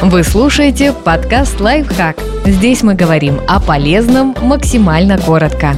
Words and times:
Вы 0.00 0.24
слушаете 0.24 0.92
подкаст 0.92 1.58
«Лайфхак». 1.58 2.18
Здесь 2.44 2.82
мы 2.82 2.94
говорим 2.94 3.40
о 3.48 3.58
полезном 3.60 4.36
максимально 4.42 5.16
коротко. 5.16 5.74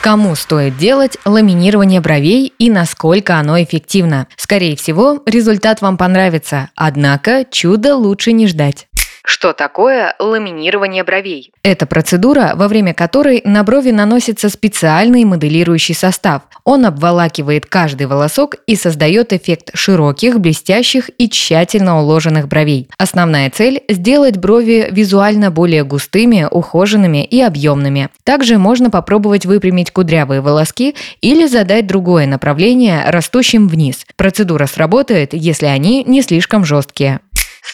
Кому 0.00 0.34
стоит 0.34 0.78
делать 0.78 1.18
ламинирование 1.26 2.00
бровей 2.00 2.54
и 2.58 2.70
насколько 2.70 3.36
оно 3.36 3.62
эффективно? 3.62 4.28
Скорее 4.36 4.76
всего, 4.76 5.22
результат 5.26 5.82
вам 5.82 5.98
понравится, 5.98 6.70
однако 6.74 7.44
чудо 7.50 7.94
лучше 7.96 8.32
не 8.32 8.46
ждать. 8.46 8.88
Что 9.30 9.52
такое 9.52 10.16
ламинирование 10.18 11.04
бровей? 11.04 11.52
Это 11.62 11.86
процедура, 11.86 12.54
во 12.56 12.66
время 12.66 12.94
которой 12.94 13.40
на 13.44 13.62
брови 13.62 13.92
наносится 13.92 14.48
специальный 14.48 15.24
моделирующий 15.24 15.94
состав. 15.94 16.42
Он 16.64 16.84
обволакивает 16.84 17.64
каждый 17.64 18.08
волосок 18.08 18.56
и 18.66 18.74
создает 18.74 19.32
эффект 19.32 19.70
широких, 19.72 20.40
блестящих 20.40 21.10
и 21.16 21.30
тщательно 21.30 22.00
уложенных 22.02 22.48
бровей. 22.48 22.88
Основная 22.98 23.48
цель– 23.50 23.82
сделать 23.88 24.36
брови 24.36 24.88
визуально 24.90 25.52
более 25.52 25.84
густыми, 25.84 26.48
ухоженными 26.50 27.24
и 27.24 27.40
объемными. 27.40 28.08
Также 28.24 28.58
можно 28.58 28.90
попробовать 28.90 29.46
выпрямить 29.46 29.92
кудрявые 29.92 30.40
волоски 30.40 30.96
или 31.20 31.46
задать 31.46 31.86
другое 31.86 32.26
направление 32.26 33.08
растущим 33.08 33.68
вниз. 33.68 34.06
Процедура 34.16 34.66
сработает, 34.66 35.34
если 35.34 35.66
они 35.66 36.02
не 36.02 36.22
слишком 36.22 36.64
жесткие. 36.64 37.20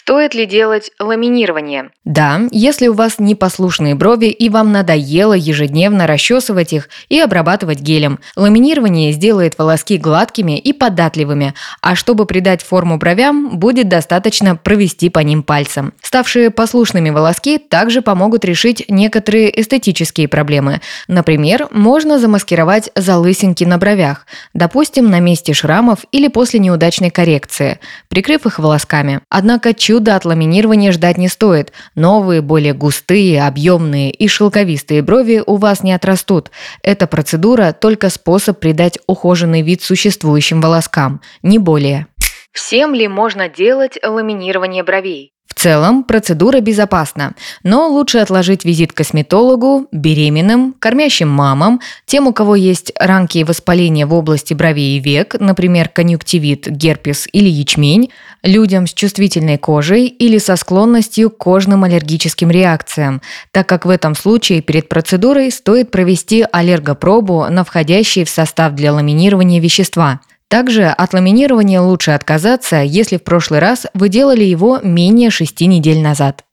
Стоит 0.07 0.33
ли 0.33 0.45
делать 0.45 0.91
ламинирование? 0.99 1.89
Да, 2.05 2.39
если 2.51 2.87
у 2.87 2.93
вас 2.93 3.19
непослушные 3.19 3.93
брови 3.93 4.27
и 4.27 4.47
вам 4.47 4.71
надоело 4.71 5.33
ежедневно 5.33 6.07
расчесывать 6.07 6.71
их 6.71 6.87
и 7.09 7.19
обрабатывать 7.19 7.81
гелем. 7.81 8.19
Ламинирование 8.37 9.11
сделает 9.11 9.57
волоски 9.57 9.97
гладкими 9.97 10.57
и 10.57 10.71
податливыми, 10.71 11.55
а 11.81 11.95
чтобы 11.97 12.25
придать 12.25 12.61
форму 12.61 12.97
бровям, 12.97 13.59
будет 13.59 13.89
достаточно 13.89 14.55
провести 14.55 15.09
по 15.09 15.19
ним 15.19 15.43
пальцем. 15.43 15.91
Ставшие 16.01 16.51
послушными 16.51 17.09
волоски 17.09 17.57
также 17.57 18.01
помогут 18.01 18.45
решить 18.45 18.85
некоторые 18.87 19.59
эстетические 19.59 20.29
проблемы. 20.29 20.79
Например, 21.09 21.67
можно 21.71 22.17
замаскировать 22.17 22.91
залысинки 22.95 23.65
на 23.65 23.77
бровях, 23.77 24.25
допустим, 24.53 25.09
на 25.09 25.19
месте 25.19 25.51
шрамов 25.51 26.05
или 26.13 26.29
после 26.29 26.61
неудачной 26.61 27.09
коррекции, 27.09 27.81
прикрыв 28.07 28.45
их 28.45 28.57
волосками. 28.59 29.19
Однако 29.27 29.73
чуда 29.97 30.15
от 30.15 30.25
ламинирования 30.25 30.91
ждать 30.91 31.17
не 31.17 31.27
стоит. 31.27 31.73
Новые, 31.95 32.41
более 32.41 32.73
густые, 32.73 33.43
объемные 33.43 34.11
и 34.11 34.27
шелковистые 34.27 35.01
брови 35.01 35.41
у 35.43 35.55
вас 35.55 35.81
не 35.81 35.91
отрастут. 35.91 36.51
Эта 36.83 37.07
процедура– 37.07 37.75
только 37.81 38.11
способ 38.11 38.59
придать 38.59 38.99
ухоженный 39.07 39.63
вид 39.63 39.81
существующим 39.81 40.61
волоскам, 40.61 41.21
не 41.41 41.57
более. 41.57 42.05
Всем 42.51 42.93
ли 42.93 43.07
можно 43.07 43.49
делать 43.49 43.97
ламинирование 44.03 44.83
бровей? 44.83 45.31
В 45.57 45.59
целом 45.59 46.03
процедура 46.03 46.59
безопасна, 46.59 47.33
но 47.63 47.87
лучше 47.87 48.19
отложить 48.19 48.63
визит 48.63 48.93
к 48.93 48.97
косметологу, 48.97 49.87
беременным, 49.91 50.75
кормящим 50.77 51.29
мамам, 51.29 51.81
тем, 52.05 52.27
у 52.27 52.31
кого 52.31 52.55
есть 52.55 52.93
ранки 52.99 53.39
и 53.39 53.43
воспаления 53.43 54.05
в 54.05 54.13
области 54.13 54.53
бровей 54.53 54.97
и 54.97 54.99
век, 54.99 55.35
например, 55.39 55.89
конъюнктивит, 55.89 56.67
герпес 56.69 57.27
или 57.31 57.49
ячмень, 57.49 58.11
людям 58.43 58.85
с 58.85 58.93
чувствительной 58.93 59.57
кожей 59.57 60.05
или 60.05 60.37
со 60.37 60.57
склонностью 60.57 61.31
к 61.31 61.37
кожным 61.39 61.85
аллергическим 61.85 62.51
реакциям, 62.51 63.23
так 63.51 63.67
как 63.67 63.87
в 63.87 63.89
этом 63.89 64.13
случае 64.13 64.61
перед 64.61 64.87
процедурой 64.87 65.49
стоит 65.49 65.89
провести 65.89 66.45
аллергопробу 66.51 67.47
на 67.49 67.63
входящие 67.63 68.25
в 68.25 68.29
состав 68.29 68.73
для 68.73 68.93
ламинирования 68.93 69.59
вещества– 69.59 70.19
также 70.49 70.85
от 70.85 71.13
ламинирования 71.13 71.81
лучше 71.81 72.11
отказаться, 72.11 72.77
если 72.77 73.17
в 73.17 73.23
прошлый 73.23 73.59
раз 73.59 73.87
вы 73.93 74.09
делали 74.09 74.43
его 74.43 74.79
менее 74.81 75.29
6 75.29 75.61
недель 75.61 76.01
назад. 76.01 76.43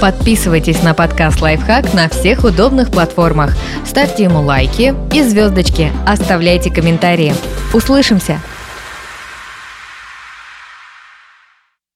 Подписывайтесь 0.00 0.82
на 0.82 0.92
подкаст 0.92 1.40
«Лайфхак» 1.40 1.94
на 1.94 2.08
всех 2.08 2.44
удобных 2.44 2.90
платформах. 2.90 3.56
Ставьте 3.84 4.24
ему 4.24 4.42
лайки 4.42 4.94
и 5.12 5.22
звездочки. 5.22 5.90
Оставляйте 6.06 6.70
комментарии. 6.70 7.34
Услышимся! 7.72 8.40